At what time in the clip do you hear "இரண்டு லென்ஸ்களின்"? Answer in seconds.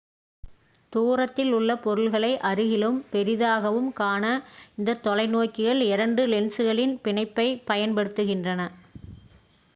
5.91-6.95